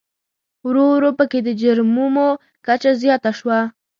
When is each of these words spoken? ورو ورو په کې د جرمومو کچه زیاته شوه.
ورو 0.67 0.83
ورو 0.93 1.09
په 1.19 1.25
کې 1.31 1.39
د 1.43 1.49
جرمومو 1.61 2.27
کچه 2.67 2.91
زیاته 3.01 3.31
شوه. 3.39 3.59